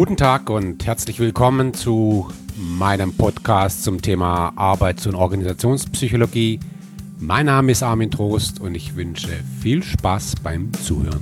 [0.00, 2.26] Guten Tag und herzlich willkommen zu
[2.56, 6.58] meinem Podcast zum Thema Arbeits- und Organisationspsychologie.
[7.18, 9.28] Mein Name ist Armin Trost und ich wünsche
[9.60, 11.20] viel Spaß beim Zuhören.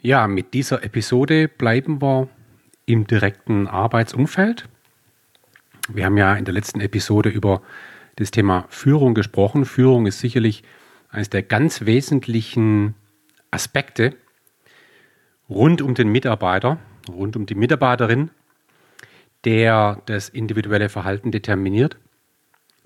[0.00, 2.30] Ja, mit dieser Episode bleiben wir
[2.86, 4.66] im direkten Arbeitsumfeld.
[5.90, 7.60] Wir haben ja in der letzten Episode über
[8.16, 9.64] das Thema Führung gesprochen.
[9.64, 10.62] Führung ist sicherlich
[11.10, 12.94] eines der ganz wesentlichen
[13.50, 14.14] Aspekte
[15.48, 18.30] rund um den Mitarbeiter, rund um die Mitarbeiterin,
[19.44, 21.96] der das individuelle Verhalten determiniert.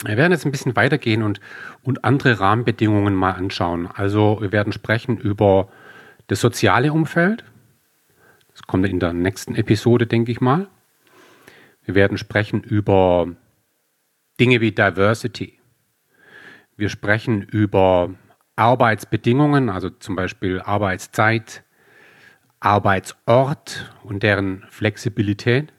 [0.05, 1.41] Wir werden jetzt ein bisschen weitergehen und,
[1.83, 3.87] und andere Rahmenbedingungen mal anschauen.
[3.87, 5.69] Also wir werden sprechen über
[6.27, 7.45] das soziale Umfeld.
[8.53, 10.69] Das kommt in der nächsten Episode, denke ich mal.
[11.85, 13.29] Wir werden sprechen über
[14.41, 15.59] Dinge wie Diversity.
[16.75, 18.15] Wir sprechen über
[18.57, 21.63] Arbeitsbedingungen, also zum Beispiel Arbeitszeit,
[22.59, 25.75] Arbeitsort und deren Flexibilität.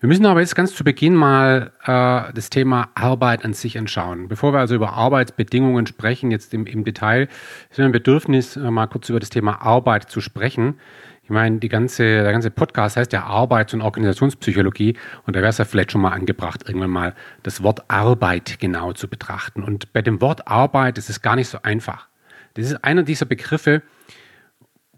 [0.00, 4.28] Wir müssen aber jetzt ganz zu Beginn mal äh, das Thema Arbeit an sich anschauen.
[4.28, 7.28] Bevor wir also über Arbeitsbedingungen sprechen, jetzt im, im Detail,
[7.70, 10.80] ist ein Bedürfnis, äh, mal kurz über das Thema Arbeit zu sprechen.
[11.28, 15.50] Ich meine, die ganze, der ganze Podcast heißt ja Arbeits- und Organisationspsychologie und da wäre
[15.50, 19.62] es ja vielleicht schon mal angebracht, irgendwann mal das Wort Arbeit genau zu betrachten.
[19.62, 22.08] Und bei dem Wort Arbeit ist es gar nicht so einfach.
[22.54, 23.82] Das ist einer dieser Begriffe,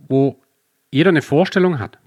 [0.07, 0.41] wo
[0.93, 1.99] jeder eine Vorstellung hat.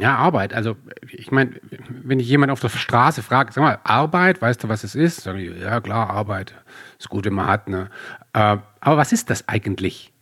[0.00, 0.52] Ja, Arbeit.
[0.52, 0.74] Also,
[1.08, 4.82] ich meine, wenn ich jemand auf der Straße frage, sag mal, Arbeit, weißt du, was
[4.82, 5.20] es ist?
[5.20, 6.54] Sag ich, ja, klar, Arbeit.
[6.98, 7.88] Ist gut, wenn man hat, ne?
[8.32, 10.12] Äh, aber was ist das eigentlich?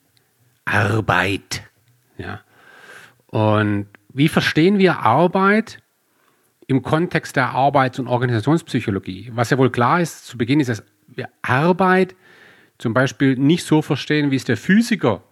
[0.67, 1.63] Arbeit.
[2.19, 2.41] Ja.
[3.31, 5.79] Und wie verstehen wir Arbeit
[6.67, 9.31] im Kontext der Arbeits- und Organisationspsychologie?
[9.35, 12.17] Was ja wohl klar ist, zu Beginn ist, dass wir Arbeit
[12.79, 15.23] zum Beispiel nicht so verstehen, wie es der Physiker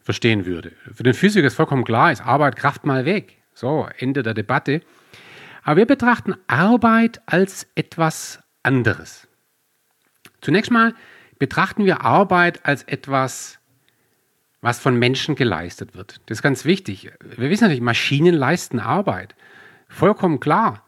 [0.00, 0.72] verstehen würde.
[0.92, 3.38] Für den Physiker ist vollkommen klar, ist Arbeit Kraft mal weg.
[3.54, 4.82] So, Ende der Debatte.
[5.62, 9.26] Aber wir betrachten Arbeit als etwas anderes.
[10.40, 10.94] Zunächst mal
[11.38, 13.57] betrachten wir Arbeit als etwas
[14.60, 16.20] was von Menschen geleistet wird.
[16.26, 17.10] Das ist ganz wichtig.
[17.20, 19.34] Wir wissen natürlich, Maschinen leisten Arbeit.
[19.88, 20.84] Vollkommen klar.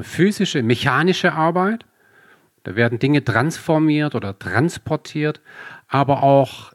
[0.00, 1.86] Physische, mechanische Arbeit.
[2.64, 5.40] Da werden Dinge transformiert oder transportiert,
[5.86, 6.72] aber auch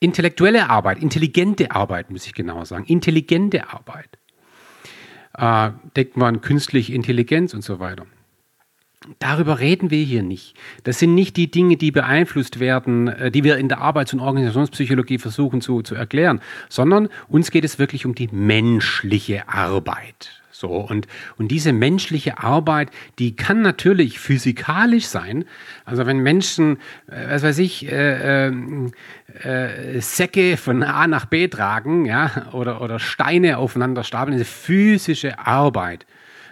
[0.00, 2.84] intellektuelle Arbeit, intelligente Arbeit, muss ich genau sagen.
[2.84, 4.18] Intelligente Arbeit.
[5.36, 8.06] Äh, denken wir an künstliche Intelligenz und so weiter.
[9.18, 10.56] Darüber reden wir hier nicht.
[10.84, 14.20] Das sind nicht die Dinge, die beeinflusst werden, äh, die wir in der Arbeits- und
[14.20, 20.42] Organisationspsychologie versuchen zu, zu erklären, sondern uns geht es wirklich um die menschliche Arbeit.
[20.58, 21.06] So, und,
[21.36, 25.44] und diese menschliche Arbeit, die kann natürlich physikalisch sein.
[25.84, 26.78] Also wenn Menschen,
[27.08, 28.52] äh, was weiß ich, äh, äh,
[29.42, 35.38] äh, Säcke von A nach B tragen, ja, oder, oder Steine aufeinander stapeln, diese physische
[35.38, 36.06] Arbeit.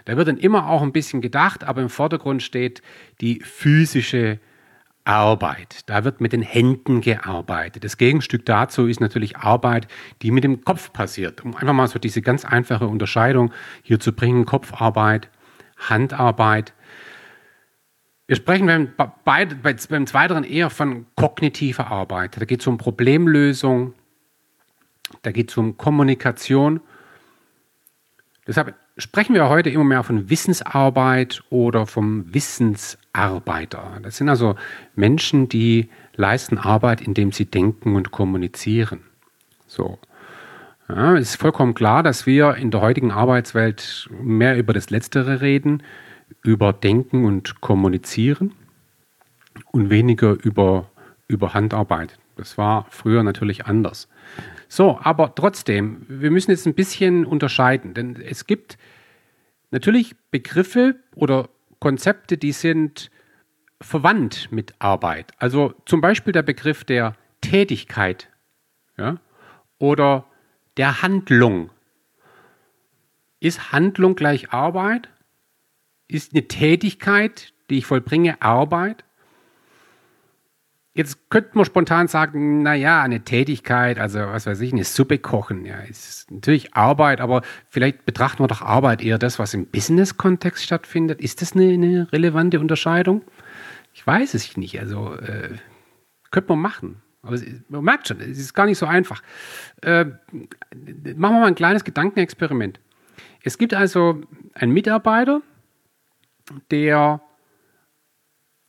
[0.05, 2.81] Da wird dann immer auch ein bisschen gedacht, aber im Vordergrund steht
[3.21, 4.39] die physische
[5.03, 5.81] Arbeit.
[5.87, 7.83] Da wird mit den Händen gearbeitet.
[7.83, 9.87] Das Gegenstück dazu ist natürlich Arbeit,
[10.21, 11.43] die mit dem Kopf passiert.
[11.43, 13.51] Um einfach mal so diese ganz einfache Unterscheidung
[13.83, 14.45] hier zu bringen.
[14.45, 15.29] Kopfarbeit,
[15.77, 16.73] Handarbeit.
[18.27, 18.93] Wir sprechen beim,
[19.23, 22.41] bei, beim Zweiteren eher von kognitiver Arbeit.
[22.41, 23.93] Da geht es um Problemlösung,
[25.21, 26.81] da geht es um Kommunikation.
[28.47, 33.99] Deshalb sprechen wir heute immer mehr von Wissensarbeit oder vom Wissensarbeiter.
[34.01, 34.55] Das sind also
[34.95, 39.01] Menschen, die leisten Arbeit, indem sie denken und kommunizieren.
[39.67, 39.99] So.
[40.87, 45.41] Ja, es ist vollkommen klar, dass wir in der heutigen Arbeitswelt mehr über das Letztere
[45.41, 45.81] reden,
[46.43, 48.53] über Denken und Kommunizieren
[49.71, 50.89] und weniger über,
[51.27, 52.17] über Handarbeit.
[52.35, 54.07] Das war früher natürlich anders.
[54.67, 58.77] So, aber trotzdem, wir müssen jetzt ein bisschen unterscheiden, denn es gibt
[59.71, 63.11] natürlich Begriffe oder Konzepte, die sind
[63.81, 65.31] verwandt mit Arbeit.
[65.37, 68.29] Also zum Beispiel der Begriff der Tätigkeit
[68.97, 69.17] ja,
[69.77, 70.25] oder
[70.77, 71.69] der Handlung.
[73.39, 75.09] Ist Handlung gleich Arbeit?
[76.07, 79.04] Ist eine Tätigkeit, die ich vollbringe, Arbeit?
[80.97, 85.65] Jetzt könnte man spontan sagen, naja, eine Tätigkeit, also was weiß ich, eine Suppe kochen,
[85.65, 90.63] ja, ist natürlich Arbeit, aber vielleicht betrachten wir doch Arbeit eher das, was im Business-Kontext
[90.63, 91.19] stattfindet.
[91.19, 93.23] Ist das eine, eine, relevante Unterscheidung?
[93.93, 95.49] Ich weiß es nicht, also äh,
[96.31, 97.01] könnte man machen.
[97.23, 97.37] Aber
[97.67, 99.21] man merkt schon, es ist gar nicht so einfach.
[99.81, 102.79] Äh, machen wir mal ein kleines Gedankenexperiment.
[103.43, 104.21] Es gibt also
[104.53, 105.41] einen Mitarbeiter,
[106.71, 107.19] der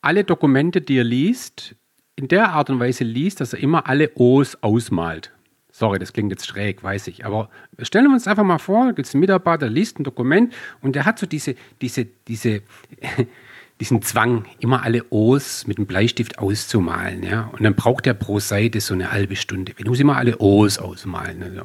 [0.01, 1.77] alle Dokumente, die er liest,
[2.17, 5.33] in der Art und Weise liest, dass er immer alle O's ausmalt.
[5.71, 7.27] Sorry, das klingt jetzt schräg, weiß ich.
[7.27, 7.51] Aber
[7.83, 10.97] stellen wir uns einfach mal vor, gibt es einen Mitarbeiter, der liest ein Dokument und
[10.97, 12.63] der hat so diese, diese, diese,
[13.81, 17.23] diesen Zwang, immer alle O's mit einem Bleistift auszumalen.
[17.23, 17.51] Ja?
[17.53, 19.75] Und dann braucht er pro Seite so eine halbe Stunde.
[19.77, 21.43] Ich muss immer alle O's ausmalen.
[21.43, 21.63] Also.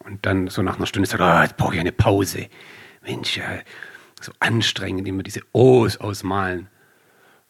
[0.00, 2.48] Und dann so nach einer Stunde sagt er, oh, jetzt brauche ich eine Pause.
[3.02, 3.40] Mensch,
[4.20, 6.68] so anstrengend, immer diese O's ausmalen.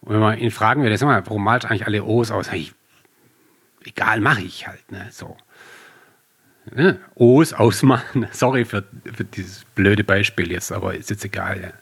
[0.02, 2.52] Und wenn man ihn fragen würde, sag mal, warum malst du eigentlich alle O's aus?
[2.52, 2.72] Ich,
[3.84, 4.90] egal, mache ich halt.
[4.90, 5.06] Ne?
[5.10, 5.36] So.
[6.74, 8.28] Ja, O's ausmalen.
[8.32, 11.60] Sorry für, für dieses blöde Beispiel jetzt, aber ist jetzt egal.
[11.60, 11.72] Ja.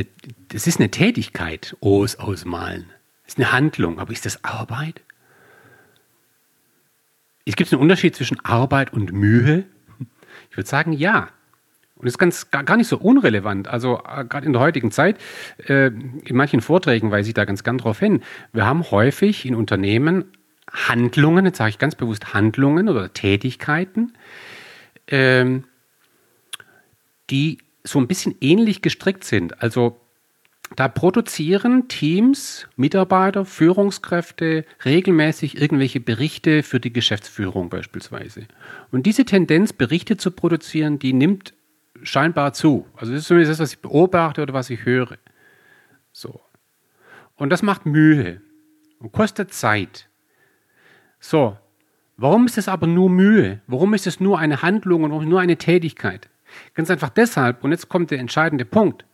[0.00, 0.04] Äh,
[0.48, 2.86] das ist eine Tätigkeit, O's ausmalen.
[3.24, 5.02] Das ist eine Handlung, aber ist das Arbeit?
[7.44, 9.64] Es gibt einen Unterschied zwischen Arbeit und Mühe.
[10.50, 11.30] Ich würde sagen, ja.
[11.96, 13.68] Und das ist ganz, gar nicht so unrelevant.
[13.68, 15.18] Also äh, gerade in der heutigen Zeit,
[15.66, 18.22] äh, in manchen Vorträgen weise ich da ganz gern drauf hin.
[18.52, 20.26] Wir haben häufig in Unternehmen
[20.70, 24.12] Handlungen, jetzt sage ich ganz bewusst Handlungen oder Tätigkeiten,
[25.06, 25.64] ähm,
[27.30, 29.62] die so ein bisschen ähnlich gestrickt sind.
[29.62, 29.98] Also
[30.74, 38.46] da produzieren Teams, Mitarbeiter, Führungskräfte regelmäßig irgendwelche Berichte für die Geschäftsführung beispielsweise.
[38.90, 41.54] Und diese Tendenz, Berichte zu produzieren, die nimmt
[42.02, 42.86] scheinbar zu.
[42.96, 45.16] Also das ist zumindest das, was ich beobachte oder was ich höre.
[46.12, 46.40] So.
[47.36, 48.40] Und das macht Mühe
[48.98, 50.08] und kostet Zeit.
[51.20, 51.56] So.
[52.16, 53.60] Warum ist es aber nur Mühe?
[53.66, 56.30] Warum ist es nur eine Handlung und nur eine Tätigkeit?
[56.74, 59.04] Ganz einfach deshalb, und jetzt kommt der entscheidende Punkt.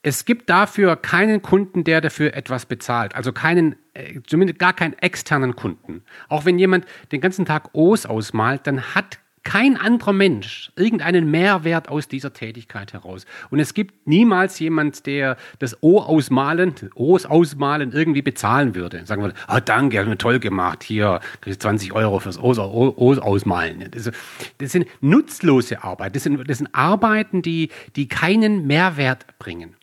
[0.00, 3.14] Es gibt dafür keinen Kunden, der dafür etwas bezahlt.
[3.14, 6.02] Also keinen, äh, zumindest gar keinen externen Kunden.
[6.28, 11.88] Auch wenn jemand den ganzen Tag O's ausmalt, dann hat kein anderer Mensch irgendeinen Mehrwert
[11.88, 13.26] aus dieser Tätigkeit heraus.
[13.48, 19.06] Und es gibt niemals jemand, der das O ausmalen, O's ausmalen irgendwie bezahlen würde.
[19.06, 23.18] Sagen wir, ah, danke, hast mir toll gemacht, hier, kriegst 20 Euro fürs O's, O's
[23.18, 23.88] ausmalen.
[23.92, 24.10] Das,
[24.58, 26.14] das, sind nutzlose Arbeiten.
[26.14, 29.76] Das sind, das sind Arbeiten, die, die keinen Mehrwert bringen.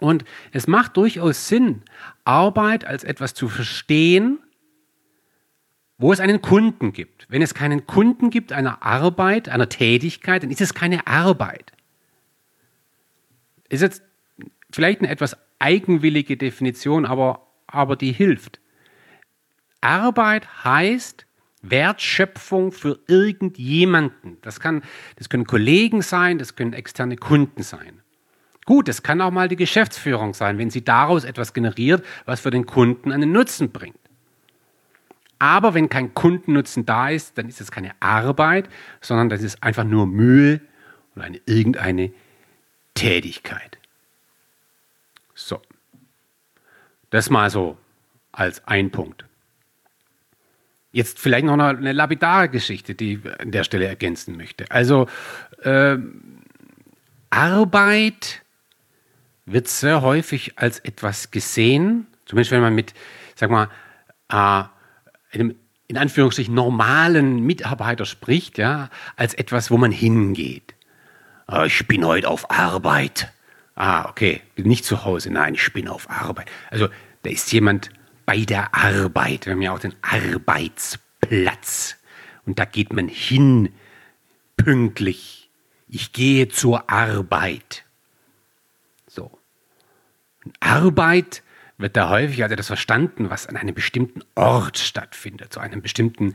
[0.00, 1.82] Und es macht durchaus Sinn,
[2.24, 4.40] Arbeit als etwas zu verstehen,
[5.98, 7.26] wo es einen Kunden gibt.
[7.28, 11.72] Wenn es keinen Kunden gibt einer Arbeit, einer Tätigkeit, dann ist es keine Arbeit.
[13.68, 14.02] Ist jetzt
[14.70, 18.60] vielleicht eine etwas eigenwillige Definition, aber, aber die hilft.
[19.80, 21.26] Arbeit heißt
[21.62, 24.38] Wertschöpfung für irgendjemanden.
[24.42, 24.82] Das, kann,
[25.16, 28.00] das können Kollegen sein, das können externe Kunden sein.
[28.64, 32.50] Gut, es kann auch mal die Geschäftsführung sein, wenn sie daraus etwas generiert, was für
[32.50, 33.96] den Kunden einen Nutzen bringt.
[35.42, 38.68] Aber wenn kein Kundennutzen da ist, dann ist es keine Arbeit,
[39.00, 40.60] sondern das ist einfach nur Mühe
[41.16, 42.12] oder eine, irgendeine
[42.94, 43.76] Tätigkeit.
[45.34, 45.60] So.
[47.10, 47.76] Das mal so
[48.30, 49.24] als ein Punkt.
[50.92, 54.70] Jetzt vielleicht noch eine, lapidare Geschichte, die ich an der Stelle ergänzen möchte.
[54.70, 55.08] Also
[55.64, 55.98] äh,
[57.30, 58.42] Arbeit
[59.46, 62.94] wird sehr häufig als etwas gesehen, zumindest wenn man mit,
[63.34, 63.68] sag mal,
[64.28, 64.68] äh,
[65.32, 65.54] einem
[65.88, 70.74] in Anführungsstrichen normalen Mitarbeiter spricht, ja, als etwas, wo man hingeht.
[71.46, 73.30] Ah, ich bin heute auf Arbeit.
[73.74, 75.30] Ah, okay, nicht zu Hause.
[75.30, 76.50] Nein, ich bin auf Arbeit.
[76.70, 76.88] Also
[77.22, 77.90] da ist jemand
[78.24, 79.46] bei der Arbeit.
[79.46, 81.96] Wir haben ja auch den Arbeitsplatz.
[82.46, 83.70] Und da geht man hin
[84.56, 85.50] pünktlich.
[85.88, 87.84] Ich gehe zur Arbeit.
[89.06, 89.38] So.
[90.60, 91.41] Arbeit
[91.78, 96.34] wird da häufig also das verstanden, was an einem bestimmten Ort stattfindet, zu einem bestimmten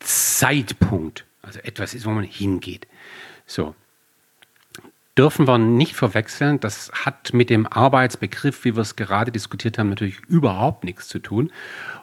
[0.00, 1.24] Zeitpunkt.
[1.42, 2.86] Also etwas ist, wo man hingeht.
[3.46, 3.74] So.
[5.16, 9.88] Dürfen wir nicht verwechseln, das hat mit dem Arbeitsbegriff, wie wir es gerade diskutiert haben,
[9.88, 11.50] natürlich überhaupt nichts zu tun.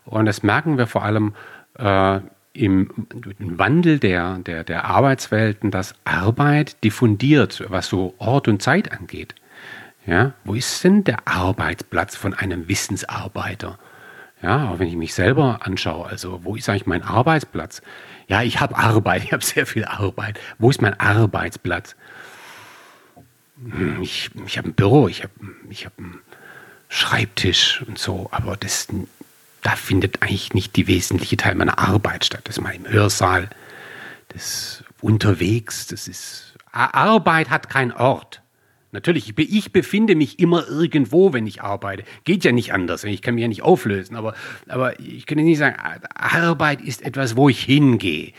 [0.06, 1.36] Und das merken wir vor allem
[1.78, 2.22] äh,
[2.54, 2.90] im,
[3.40, 9.36] im Wandel der, der, der Arbeitswelten, dass Arbeit diffundiert, was so Ort und Zeit angeht.
[10.06, 13.80] Ja, wo ist denn der Arbeitsplatz von einem Wissensarbeiter?
[14.42, 17.82] Ja, auch wenn ich mich selber anschaue, also wo ist eigentlich mein Arbeitsplatz?
[18.28, 20.38] Ja, ich habe Arbeit, ich habe sehr viel Arbeit.
[20.58, 21.96] Wo ist mein Arbeitsplatz?
[23.58, 25.34] Hm, ich, ich habe ein Büro, ich habe
[25.70, 26.20] ich hab einen
[26.90, 28.88] Schreibtisch und so, aber das,
[29.62, 32.42] da findet eigentlich nicht die wesentliche Teil meiner Arbeit statt.
[32.44, 33.50] Das ist mal im Hörsaal,
[34.30, 38.43] das unterwegs, das ist Arbeit hat keinen Ort.
[38.94, 42.04] Natürlich, ich befinde mich immer irgendwo, wenn ich arbeite.
[42.26, 43.04] Geht ja nicht anders.
[43.04, 44.16] Ich kann mich ja nicht auflösen.
[44.16, 44.36] Aber,
[44.68, 45.76] aber ich kann nicht sagen,
[46.14, 48.34] Arbeit ist etwas, wo ich hingehe.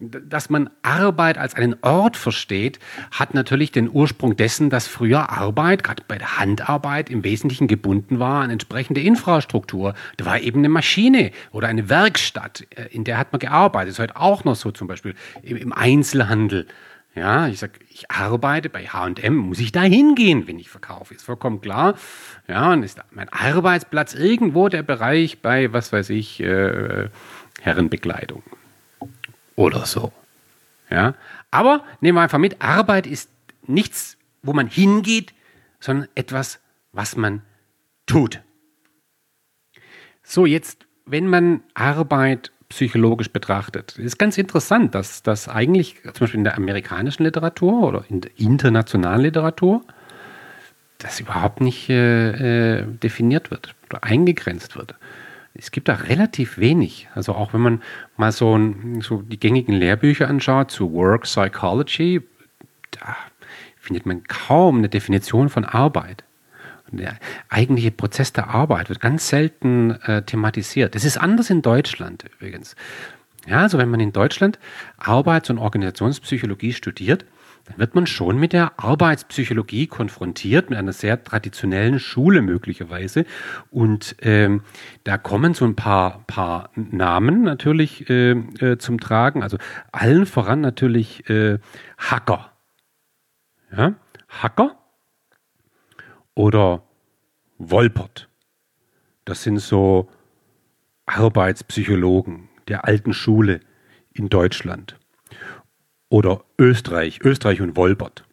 [0.00, 2.78] dass man Arbeit als einen Ort versteht,
[3.10, 8.18] hat natürlich den Ursprung dessen, dass früher Arbeit, gerade bei der Handarbeit, im Wesentlichen gebunden
[8.18, 9.92] war an entsprechende Infrastruktur.
[10.16, 13.90] Da war eben eine Maschine oder eine Werkstatt, äh, in der hat man gearbeitet.
[13.90, 16.66] Das ist heute auch noch so zum Beispiel im Einzelhandel.
[17.14, 21.24] Ja, ich sage, ich arbeite bei H&M, muss ich da hingehen, wenn ich verkaufe, ist
[21.24, 21.94] vollkommen klar.
[22.46, 27.08] Ja, und ist mein Arbeitsplatz irgendwo der Bereich bei, was weiß ich, äh,
[27.60, 28.44] Herrenbekleidung
[29.56, 30.12] oder so.
[30.88, 31.14] Ja?
[31.50, 33.28] Aber nehmen wir einfach mit, Arbeit ist
[33.66, 35.34] nichts, wo man hingeht,
[35.80, 36.60] sondern etwas,
[36.92, 37.42] was man
[38.06, 38.40] tut.
[40.22, 46.38] So, jetzt, wenn man Arbeit psychologisch betrachtet, ist ganz interessant, dass das eigentlich zum Beispiel
[46.38, 49.82] in der amerikanischen Literatur oder in der internationalen Literatur
[50.98, 54.94] das überhaupt nicht äh, äh definiert wird oder eingegrenzt wird
[55.54, 57.08] es gibt da relativ wenig.
[57.14, 57.82] Also auch wenn man
[58.16, 62.22] mal so, ein, so die gängigen Lehrbücher anschaut zu Work Psychology,
[62.92, 63.16] da
[63.78, 66.24] findet man kaum eine Definition von Arbeit.
[66.98, 67.16] Der
[67.48, 70.94] eigentliche Prozess der Arbeit wird ganz selten äh, thematisiert.
[70.94, 72.76] Das ist anders in Deutschland übrigens.
[73.46, 74.58] Ja, also wenn man in Deutschland
[74.98, 77.24] Arbeits- und Organisationspsychologie studiert,
[77.64, 83.24] dann wird man schon mit der Arbeitspsychologie konfrontiert, mit einer sehr traditionellen Schule möglicherweise.
[83.70, 84.62] Und ähm,
[85.04, 89.42] da kommen so ein paar, paar Namen natürlich äh, äh, zum Tragen.
[89.42, 89.58] Also
[89.92, 91.58] allen voran natürlich äh,
[91.98, 92.52] Hacker.
[93.76, 93.94] Ja?
[94.28, 94.79] Hacker
[96.34, 96.82] oder
[97.58, 98.28] Wolpert.
[99.24, 100.08] Das sind so
[101.06, 103.60] Arbeitspsychologen der alten Schule
[104.12, 104.98] in Deutschland
[106.08, 108.24] oder Österreich, Österreich und Wolbert.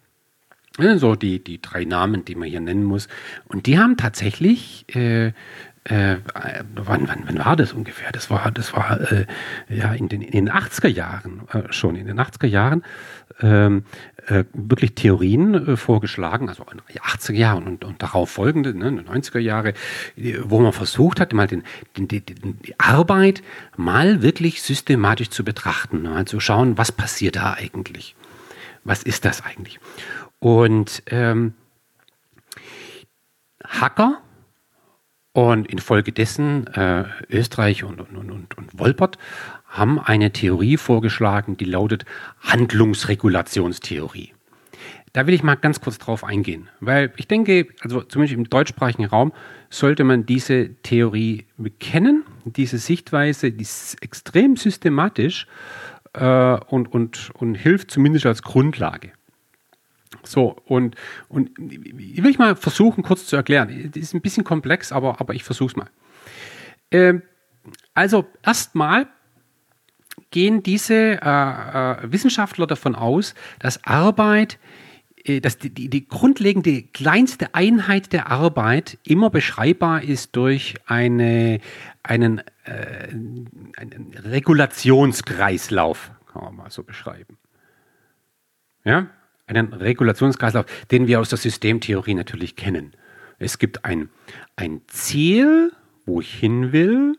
[0.79, 3.07] So die, die drei Namen, die man hier nennen muss.
[3.47, 5.33] Und die haben tatsächlich, äh,
[5.89, 6.17] äh,
[6.75, 8.11] wann, wann, wann war das ungefähr?
[8.11, 9.25] Das war, das war äh,
[9.69, 12.83] ja in den, in den 80er Jahren äh, schon, in den 80er Jahren
[13.39, 13.85] ähm,
[14.27, 18.89] äh, wirklich Theorien äh, vorgeschlagen, also in den 80er Jahren und, und darauf folgende, ne,
[18.89, 19.73] 90er Jahre,
[20.43, 21.63] wo man versucht hat, mal den,
[21.95, 23.41] den, die, die Arbeit
[23.77, 28.15] mal wirklich systematisch zu betrachten, mal zu schauen, was passiert da eigentlich?
[28.83, 29.79] Was ist das eigentlich?
[30.39, 31.53] Und ähm,
[33.65, 34.21] Hacker
[35.37, 39.19] und infolgedessen äh, Österreich und, und, und, und Wolpert
[39.67, 42.05] haben eine Theorie vorgeschlagen, die lautet
[42.39, 44.33] Handlungsregulationstheorie.
[45.13, 49.05] Da will ich mal ganz kurz drauf eingehen, weil ich denke, also zumindest im deutschsprachigen
[49.05, 49.31] Raum
[49.69, 51.45] sollte man diese Theorie
[51.79, 55.45] kennen, diese Sichtweise, die ist extrem systematisch
[56.13, 59.11] äh, und, und, und hilft zumindest als Grundlage.
[60.31, 60.95] So, und,
[61.29, 63.91] und ich will ich mal versuchen, kurz zu erklären.
[63.93, 65.89] Das ist ein bisschen komplex, aber, aber ich versuche es mal.
[66.91, 67.21] Ähm,
[67.93, 69.07] also erstmal
[70.31, 74.59] gehen diese äh, äh, Wissenschaftler davon aus, dass Arbeit,
[75.23, 81.59] äh, dass die, die, die, grundlegende kleinste Einheit der Arbeit immer beschreibbar ist durch eine,
[82.03, 83.07] einen, äh,
[83.77, 87.37] einen Regulationskreislauf, kann man mal so beschreiben.
[88.83, 89.07] Ja,
[89.47, 92.93] einen Regulationskreislauf, den wir aus der Systemtheorie natürlich kennen.
[93.39, 94.09] Es gibt ein,
[94.55, 95.71] ein Ziel,
[96.05, 97.17] wo ich hin will,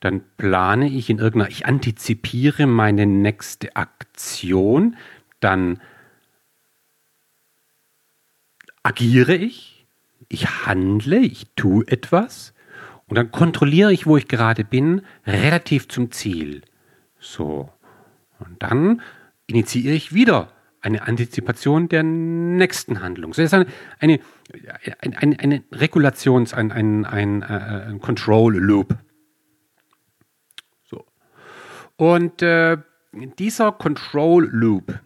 [0.00, 4.96] dann plane ich in irgendeiner, ich antizipiere meine nächste Aktion,
[5.40, 5.80] dann
[8.82, 9.86] agiere ich,
[10.28, 12.54] ich handle, ich tue etwas
[13.06, 16.62] und dann kontrolliere ich, wo ich gerade bin, relativ zum Ziel.
[17.18, 17.70] So.
[18.38, 19.00] Und dann
[19.46, 20.52] initiiere ich wieder
[20.86, 23.32] eine Antizipation der nächsten Handlung.
[23.32, 23.66] Das ist eine,
[23.98, 24.20] eine,
[25.00, 28.96] eine, eine Regulations-, ein, ein, ein, äh, ein Control Loop.
[31.96, 32.76] Und äh,
[33.38, 35.00] dieser Control Loop,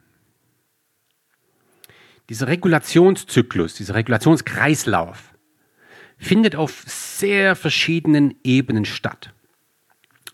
[2.29, 5.35] dieser Regulationszyklus, dieser Regulationskreislauf,
[6.19, 9.33] findet auf sehr verschiedenen Ebenen statt.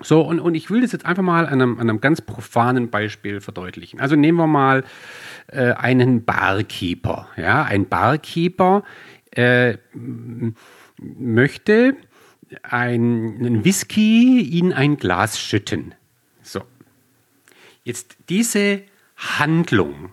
[0.03, 2.91] So, und, und ich will das jetzt einfach mal an einem, an einem ganz profanen
[2.91, 4.00] Beispiel verdeutlichen.
[4.00, 4.85] Also nehmen wir mal
[5.49, 7.29] äh, einen Barkeeper.
[7.37, 8.83] Ja, ein Barkeeper
[9.31, 9.79] äh,
[10.99, 11.97] möchte
[12.62, 15.95] einen Whisky in ein Glas schütten.
[17.87, 18.83] Jetzt diese
[19.17, 20.11] Handlung,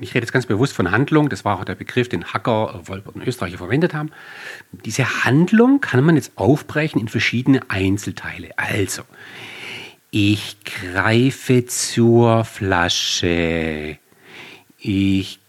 [0.00, 3.14] ich rede jetzt ganz bewusst von Handlung, das war auch der Begriff, den Hacker, Wolpert
[3.14, 4.10] und Österreicher verwendet haben.
[4.72, 8.50] Diese Handlung kann man jetzt aufbrechen in verschiedene Einzelteile.
[8.56, 9.02] Also,
[10.10, 13.98] ich greife zur Flasche.
[14.78, 15.40] Ich,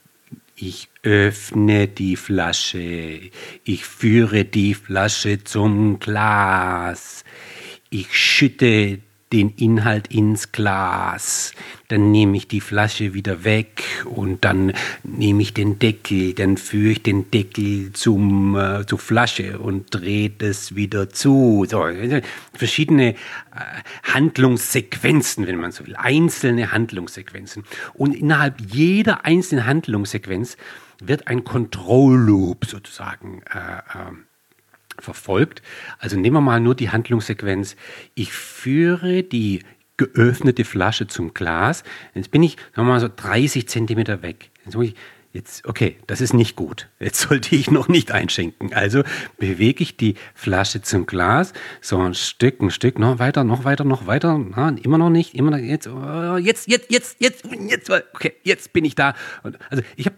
[0.56, 3.32] ich öffne die Flasche.
[3.64, 7.24] Ich führe die Flasche zum Glas.
[7.90, 9.00] Ich schütte
[9.34, 11.54] den Inhalt ins Glas,
[11.90, 16.92] dann nehme ich die Flasche wieder weg und dann nehme ich den Deckel, dann führe
[16.92, 21.66] ich den Deckel zum, äh, zur Flasche und drehe das wieder zu.
[21.68, 21.86] So,
[22.54, 23.16] verschiedene äh,
[24.04, 27.64] Handlungssequenzen, wenn man so will, einzelne Handlungssequenzen.
[27.94, 30.58] Und innerhalb jeder einzelnen Handlungssequenz
[31.00, 34.14] wird ein Control Loop sozusagen äh, äh,
[35.00, 35.62] verfolgt.
[36.00, 37.76] Also nehmen wir mal nur die Handlungssequenz.
[38.16, 39.62] Ich führe die
[39.98, 41.84] geöffnete Flasche zum Glas.
[42.14, 44.52] Jetzt bin ich, sagen wir mal so 30 Zentimeter weg.
[44.64, 44.96] Jetzt muss ich,
[45.34, 46.88] jetzt, okay, das ist nicht gut.
[47.00, 48.74] Jetzt sollte ich noch nicht einschenken.
[48.74, 49.04] Also
[49.38, 53.84] bewege ich die Flasche zum Glas, so ein Stück, ein Stück, noch weiter, noch weiter,
[53.84, 55.88] noch weiter, na, immer noch nicht, immer noch, jetzt,
[56.40, 59.16] jetzt, jetzt, jetzt, jetzt, jetzt, okay, jetzt bin ich da.
[59.70, 60.16] Also ich habe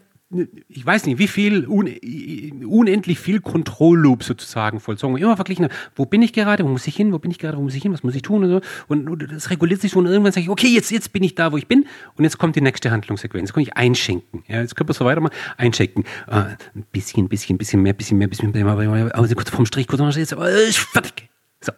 [0.68, 5.16] ich weiß nicht, wie viel, unendlich viel Kontrollloop sozusagen vollzogen.
[5.16, 7.62] Immer verglichen, wo bin ich gerade, wo muss ich hin, wo bin ich gerade, wo
[7.62, 8.60] muss ich hin, was muss ich tun und so.
[8.86, 11.50] Und das reguliert sich so und irgendwann sage ich, okay, jetzt, jetzt bin ich da,
[11.50, 11.84] wo ich bin
[12.16, 13.48] und jetzt kommt die nächste Handlungssequenz.
[13.48, 14.44] Jetzt kann ich einschenken.
[14.46, 15.34] Ja, jetzt können wir so weitermachen.
[15.56, 16.04] Einschenken.
[16.28, 19.98] Äh, ein bisschen, bisschen, bisschen mehr, bisschen mehr, bisschen mehr, also kurz vorm Strich, kurz
[19.98, 21.28] vorm Strich, jetzt, äh, fertig.
[21.60, 21.72] So.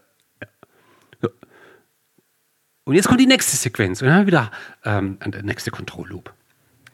[1.22, 1.30] so.
[2.84, 4.50] Und jetzt kommt die nächste Sequenz und dann wieder
[4.84, 6.34] ähm, der nächste Kontrollloop.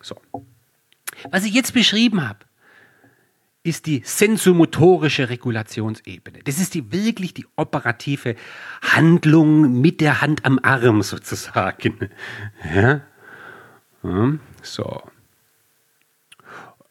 [0.00, 0.14] So.
[1.30, 2.40] Was ich jetzt beschrieben habe,
[3.62, 6.40] ist die sensomotorische Regulationsebene.
[6.44, 8.34] Das ist die wirklich die operative
[8.82, 12.10] Handlung mit der Hand am Arm sozusagen.
[12.75, 13.02] Ja?
[14.62, 15.02] So.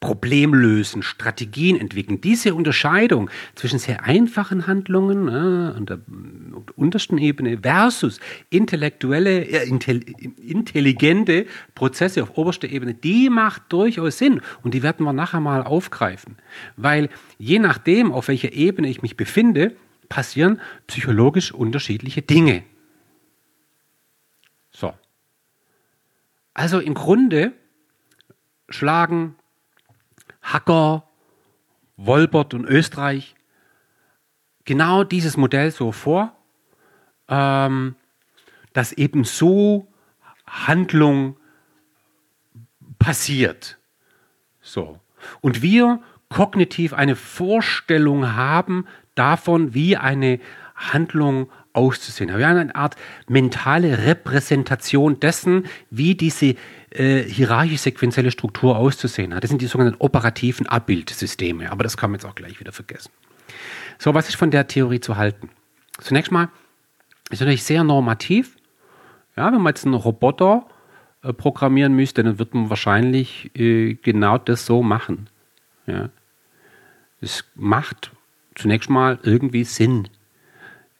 [0.00, 2.22] Problem lösen, Strategien entwickeln.
[2.22, 6.00] Diese Unterscheidung zwischen sehr einfachen Handlungen äh, und der
[6.74, 14.72] untersten Ebene versus intellektuelle, äh, intelligente Prozesse auf oberster Ebene, die macht durchaus Sinn und
[14.72, 16.36] die werden wir nachher mal aufgreifen.
[16.76, 19.76] Weil je nachdem, auf welcher Ebene ich mich befinde,
[20.08, 22.64] passieren psychologisch unterschiedliche Dinge.
[24.70, 24.94] So.
[26.54, 27.52] Also im Grunde
[28.70, 29.34] schlagen
[30.42, 31.04] Hacker,
[31.96, 33.34] Wolbert und Österreich
[34.64, 36.36] genau dieses Modell so vor,
[37.28, 37.96] ähm,
[38.72, 39.88] dass eben so
[40.46, 41.36] Handlung
[42.98, 43.78] passiert.
[44.60, 45.00] So.
[45.40, 50.40] Und wir kognitiv eine Vorstellung haben davon, wie eine
[50.80, 52.36] Handlung auszusehen.
[52.36, 52.96] Wir haben eine Art
[53.28, 56.56] mentale Repräsentation dessen, wie diese
[56.90, 59.44] äh, hierarchisch-sequenzielle Struktur auszusehen hat.
[59.44, 63.10] Das sind die sogenannten operativen Abbildsysteme, aber das kann man jetzt auch gleich wieder vergessen.
[63.98, 65.50] So, was ist von der Theorie zu halten?
[66.00, 66.48] Zunächst mal
[67.30, 68.56] ist natürlich sehr normativ.
[69.36, 70.66] Ja, wenn man jetzt einen Roboter
[71.22, 75.28] äh, programmieren müsste, dann wird man wahrscheinlich äh, genau das so machen.
[75.86, 76.08] Ja.
[77.20, 78.10] Es macht
[78.54, 80.08] zunächst mal irgendwie Sinn.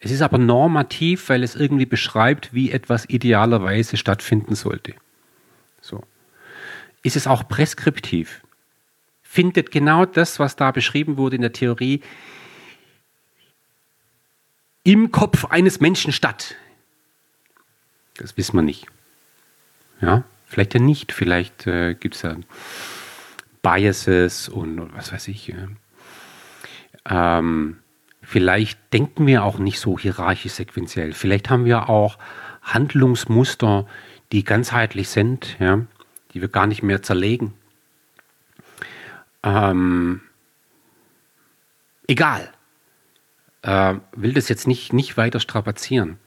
[0.01, 4.95] Es ist aber normativ, weil es irgendwie beschreibt, wie etwas idealerweise stattfinden sollte.
[5.83, 6.03] So.
[7.03, 8.43] Ist es auch preskriptiv?
[9.23, 12.01] Findet genau das, was da beschrieben wurde in der Theorie,
[14.83, 16.57] im Kopf eines Menschen statt?
[18.15, 18.87] Das wissen wir nicht.
[20.01, 21.13] Ja, vielleicht ja nicht.
[21.13, 22.37] Vielleicht äh, gibt es ja
[23.63, 25.55] Biases und was weiß ich.
[27.05, 27.80] Ähm,
[28.31, 31.15] vielleicht denken wir auch nicht so hierarchisch sequenziell.
[31.15, 32.17] Vielleicht haben wir auch
[32.63, 33.87] Handlungsmuster,
[34.31, 35.81] die ganzheitlich sind, ja,
[36.33, 37.55] die wir gar nicht mehr zerlegen.
[39.43, 40.21] Ähm,
[42.07, 42.53] egal.
[43.63, 46.19] Äh, will das jetzt nicht, nicht weiter strapazieren.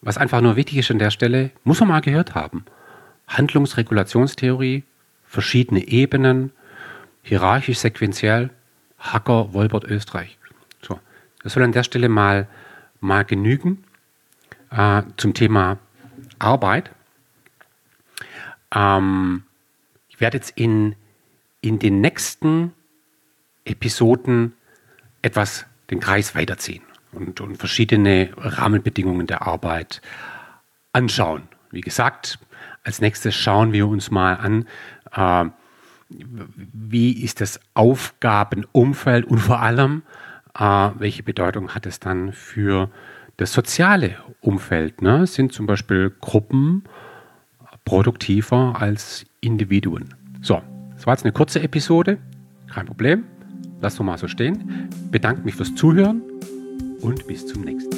[0.00, 2.66] Was einfach nur wichtig ist an der Stelle, muss man mal gehört haben.
[3.26, 4.84] Handlungsregulationstheorie,
[5.24, 6.52] verschiedene Ebenen,
[7.22, 8.50] hierarchisch, sequenziell,
[9.00, 10.37] Hacker, Wolbert, Österreich.
[11.42, 12.48] Das soll an der Stelle mal,
[13.00, 13.84] mal genügen
[14.70, 15.78] äh, zum Thema
[16.38, 16.90] Arbeit.
[18.74, 19.44] Ähm,
[20.08, 20.94] ich werde jetzt in,
[21.60, 22.72] in den nächsten
[23.64, 24.54] Episoden
[25.22, 30.02] etwas den Kreis weiterziehen und, und verschiedene Rahmenbedingungen der Arbeit
[30.92, 31.48] anschauen.
[31.70, 32.38] Wie gesagt,
[32.82, 34.66] als nächstes schauen wir uns mal an,
[35.12, 35.50] äh,
[36.10, 40.02] wie ist das Aufgabenumfeld und vor allem,
[40.58, 42.90] welche Bedeutung hat es dann für
[43.36, 45.02] das soziale Umfeld?
[45.02, 45.26] Ne?
[45.26, 46.84] Sind zum Beispiel Gruppen
[47.84, 50.14] produktiver als Individuen?
[50.42, 50.60] So,
[50.94, 52.18] das war jetzt eine kurze Episode,
[52.72, 53.24] kein Problem.
[53.80, 54.88] Lass doch mal so stehen.
[55.10, 56.22] Bedanke mich fürs Zuhören
[57.00, 57.97] und bis zum nächsten Mal.